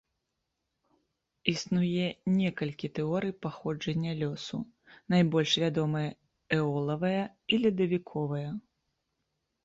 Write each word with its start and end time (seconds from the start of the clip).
Існуе 1.51 2.05
некалькі 2.37 2.87
тэорый 2.99 3.33
паходжання 3.45 4.13
лёсу, 4.21 4.57
найбольш 5.15 5.53
вядомыя 5.65 6.09
эолавая 6.57 7.21
і 7.51 7.61
ледавіковая. 7.67 8.49